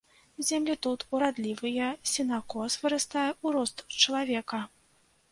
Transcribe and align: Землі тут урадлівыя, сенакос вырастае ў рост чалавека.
Землі 0.45 0.75
тут 0.85 1.01
урадлівыя, 1.17 1.89
сенакос 2.11 2.77
вырастае 2.85 3.27
ў 3.33 3.47
рост 3.57 3.77
чалавека. 4.01 4.61